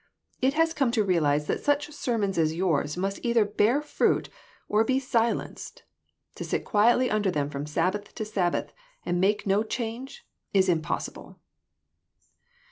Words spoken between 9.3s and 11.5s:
no change, is impossible."